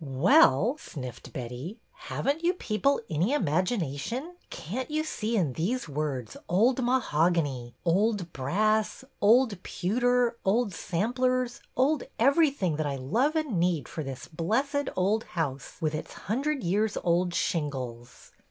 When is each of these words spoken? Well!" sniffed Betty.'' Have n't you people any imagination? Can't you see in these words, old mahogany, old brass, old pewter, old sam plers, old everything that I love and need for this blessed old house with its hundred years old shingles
Well!" 0.03 0.77
sniffed 0.79 1.31
Betty.'' 1.31 1.79
Have 2.09 2.25
n't 2.27 2.43
you 2.43 2.55
people 2.55 3.01
any 3.07 3.33
imagination? 3.33 4.33
Can't 4.49 4.89
you 4.89 5.03
see 5.03 5.37
in 5.37 5.53
these 5.53 5.87
words, 5.87 6.35
old 6.49 6.83
mahogany, 6.83 7.75
old 7.85 8.33
brass, 8.33 9.03
old 9.21 9.61
pewter, 9.61 10.37
old 10.43 10.73
sam 10.73 11.13
plers, 11.13 11.59
old 11.77 12.05
everything 12.17 12.77
that 12.77 12.87
I 12.87 12.95
love 12.95 13.35
and 13.35 13.59
need 13.59 13.87
for 13.87 14.03
this 14.03 14.27
blessed 14.27 14.89
old 14.95 15.23
house 15.23 15.77
with 15.79 15.93
its 15.93 16.13
hundred 16.13 16.63
years 16.63 16.97
old 17.03 17.35
shingles 17.35 18.31